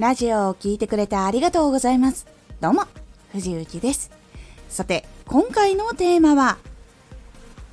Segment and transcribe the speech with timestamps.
[0.00, 2.26] ラジオを聴いてくれてありがとうございます。
[2.58, 2.84] どうも、
[3.32, 4.10] 藤幸です。
[4.70, 6.56] さて、今回のテーマは、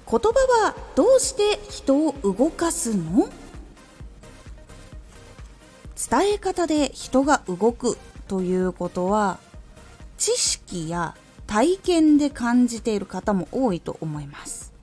[0.05, 0.27] 言葉
[0.65, 3.29] はどうして人を動かすの？
[6.11, 7.97] 伝え方で人が動く
[8.27, 9.39] ということは、
[10.17, 11.15] 知識や
[11.45, 14.73] 体験で感じている方も多いと思います。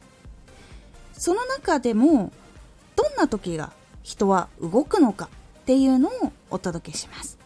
[1.13, 2.33] その中でも、
[2.97, 5.29] どんな時が人は動くのか
[5.61, 7.39] っていうのをお届けします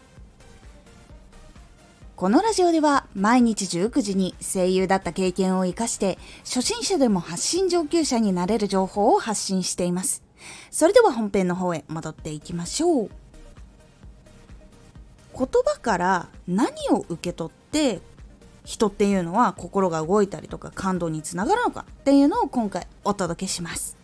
[2.18, 10.24] このラジオでは毎日19時に声優だった経験を生かして初心者でも発信上級者になれる情報を発信しています。
[10.72, 13.10] それでは本編の方へ戻っていきましょう。
[15.32, 18.00] 言葉から何を受け取って
[18.64, 23.97] 人っていうのは心が動いたりとか感動につながるのかっていうのを今回お届けします。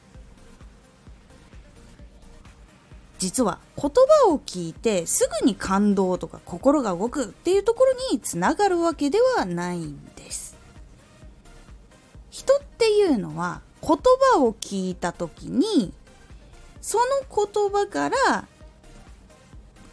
[3.25, 3.91] 実は言
[4.27, 10.59] 葉を聞いてすぐに感動とか心が動くっていうところにつながるわけではないんです。
[12.29, 13.97] 人っていうのは言
[14.35, 15.95] 葉を聞いた時に
[16.83, 17.05] その
[17.35, 18.47] 言葉から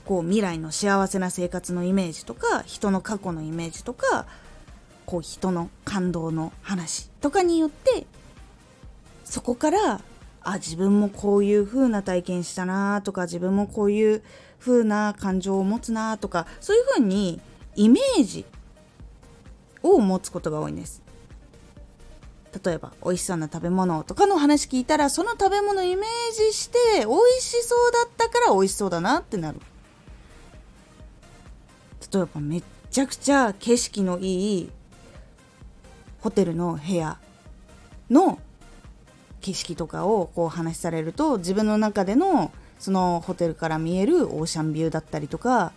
[0.04, 4.26] こう未来の幸せな生活のイメージとか人の過去のイメージとか
[5.06, 8.06] こう人の感動の話とかによって
[9.24, 10.02] そこから
[10.44, 14.24] あ自分もこういう風な体験したなとか自分もこういう
[14.60, 17.40] 風な感情を持つなとかそういう風に
[17.76, 18.46] イメージ
[19.84, 21.02] を持つことが多いんです。
[22.64, 29.62] 例えば美味しそうな食べ物とかの話聞いたらその食べ物イメージして美味しそうだったから美味しそうだなってなる。
[32.14, 34.70] 例えばめっちゃくちゃ景色のいい
[36.20, 37.18] ホテルの部屋
[38.10, 38.38] の
[39.42, 45.72] 景色とかをこう話しされると自分の中でのそのホテルから見えるオーシャンビューだったりとか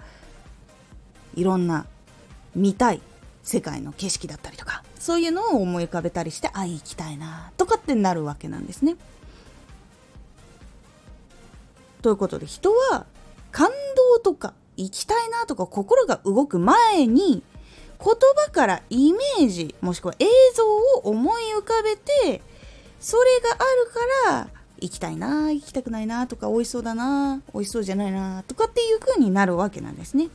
[1.35, 1.87] いろんな
[2.55, 3.01] 見たい
[3.43, 8.97] 世界の景色だったりとかそういうのを思い浮かべたりしてあ行きたいなとかってなるわけなんですね。
[12.01, 13.07] ということで人は
[13.51, 13.71] 感
[14.15, 17.43] 動とか行きたいなとか心が動く前に
[17.99, 22.43] 言葉からイメージもしくは映像を思い浮かべて
[23.05, 24.49] それがあるから
[24.81, 30.29] 行きたいな行きたくないなとか美味しそうだな美味しそうじゃないなとかっていう風になるわけなんですね。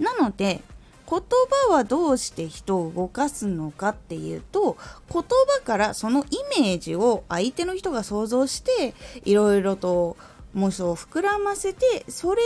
[0.00, 0.62] なので
[1.08, 1.20] 言
[1.68, 4.78] 葉はどうして人を動かすのかっていうと
[5.12, 8.94] 言葉からそのイメージを相手の人が想像して
[9.26, 10.16] いろいろと
[10.56, 12.42] 妄想を膨らませてそれ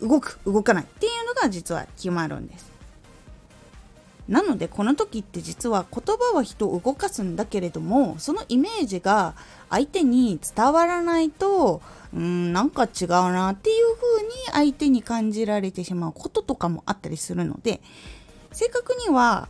[0.00, 2.67] で動く動かないっていうのが実は決まるんです。
[4.28, 9.34] なのでこの時って実は言葉は人を動かすんだけれどもそのイメージが
[9.70, 11.80] 相手に伝わらないと
[12.14, 17.80] うんなんか違うなっていう風に相手に感じられてしまうこととかもあったりするので
[18.52, 19.48] 正確には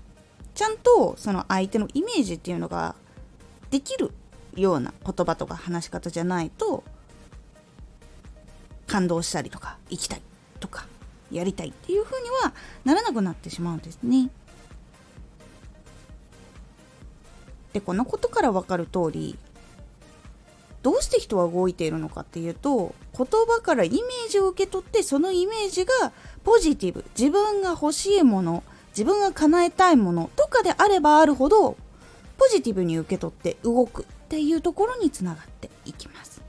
[0.55, 2.95] ちゃんとその相手のイメージっていうのが
[3.71, 4.13] できる
[4.55, 6.85] ような言葉とか話し方じゃないと
[8.87, 10.23] 感動したりとか行きたい
[10.61, 10.87] とか
[11.31, 14.31] やりたいっていう風にはならなくなってしまうんですね。
[17.73, 19.39] でこのことから分かる通り
[20.83, 26.13] どうして人は動いているのかっていうと言葉からイメージを受け取ってそのイメージが
[26.45, 31.77] ポジティブ自分が欲しいもの自分が叶えたいものとかであればあるほど
[32.39, 36.41] ポジティブに受け取って動くっていうところにつながっていきます。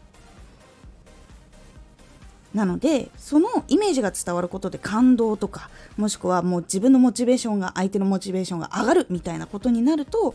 [2.53, 10.33] なのでそのイメージが伝わることで感動とかもしくはもう自分のモチベーションが相手のモチベーションが上がるみたいなことになると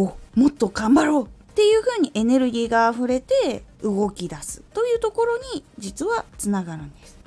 [0.00, 7.18] おもっと頑張ろうっていう風にエネルギーが溢れて動き出すというところに実はつながるんです。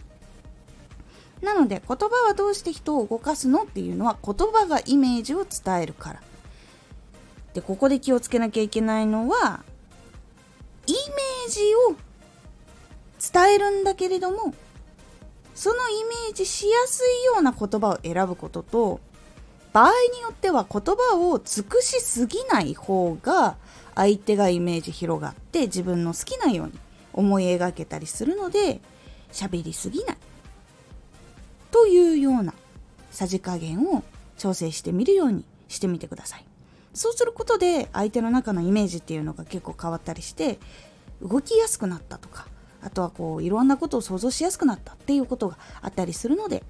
[1.42, 6.22] なので言葉はどうして人を動かすのっていうのは言葉がイメージを伝えるから。
[7.54, 9.64] でここで気をつけなきゃいけないのは
[10.88, 11.62] イメージ
[11.92, 11.96] を
[13.22, 14.56] 伝えるんだけれども
[15.54, 19.00] そのイメージしやすいような言葉を選ぶことと
[19.74, 23.58] 場合によっては言葉を尽くしすぎない方が
[23.96, 26.74] 相手がイメージ広がって自分の好きなように
[27.12, 28.80] 思い描けたりするので
[29.32, 30.18] 喋りすぎない。
[31.72, 32.54] というような
[33.10, 34.04] さじ加減を
[34.38, 36.46] 調整してみるようにしてみてください。
[36.94, 40.60] そうすることで相手の中のイメージっていうのが結構変わったりして
[41.24, 42.46] 動きやすくなったとか
[42.84, 46.64] あとはこういろんなことを想像しやすくなったっていうことがあったりするので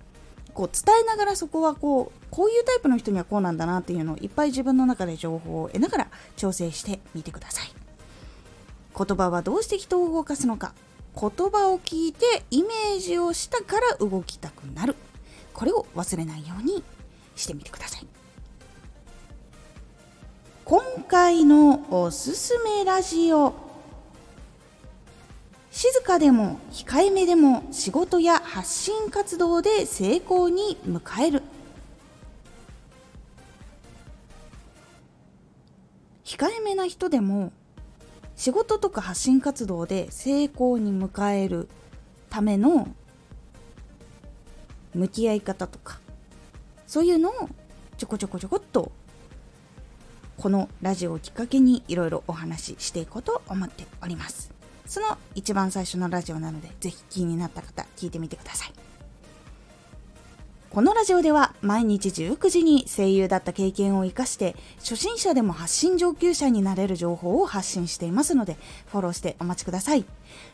[0.54, 7.72] こう伝えながらそこはこうこういうタイプの人にはこうなんだなっていうのをいっぱい自分の中で情報を得ながら調整してみてください。
[8.96, 10.74] 言葉はどうして人を動かすのか。
[11.16, 14.96] 言葉を聞いてイメージをしたから動きたくなる。
[15.54, 16.84] これを忘れないように
[17.36, 18.08] してみてください。
[20.66, 23.63] 今回のおすすめラジオ。
[25.76, 31.42] 静かでも控えめでも仕事や発信活動で成功に迎える。
[36.24, 37.52] 控えめな人でも
[38.36, 41.68] 仕事とか発信活動で成功に迎える
[42.30, 42.88] ための
[44.94, 46.00] 向き合い方とか
[46.86, 47.50] そういうのを
[47.98, 48.92] ちょこちょこちょこっと
[50.38, 54.53] このラジオをきっかけにいろいろお話ししていこうと思っております。
[54.86, 58.74] その一番最初のラジオなのでぜひ気になった方聞いてみてください。
[60.74, 68.58] このラジオでは毎日19時に声優だった経験を生かして初心者でも発信上級者になれる情報を発信していますので
[68.88, 70.04] フォローしてお待ちください。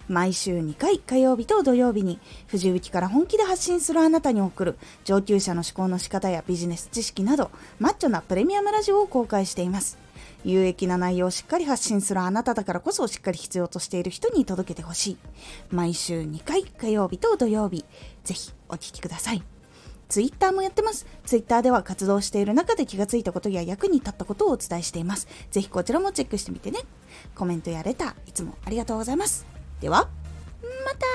[0.09, 7.49] 毎週2回火曜日と土曜日に藤雪から本気で発信するあなたに送る上級者の思考の仕方やビジネス知識など
[7.79, 9.97] マッチョなプレミアムラジオを公開しています。
[10.43, 15.17] 有益な内容をしっかり発信するあなただからこそしっかり必要としている人に届けてほしい
[15.69, 17.85] 毎週2回火曜日と土曜日
[18.23, 19.43] ぜひお聴きください
[20.09, 21.05] ツイッターもやってます。
[21.23, 25.27] ツイッターでは活動している中で気がついたことや役に立ったことをお伝えしています。
[25.51, 26.79] ぜひこちらもチェックしてみてね。
[27.35, 29.45] コメントやレター、いつもありがとうございます。
[29.79, 30.09] では、
[30.83, 31.05] また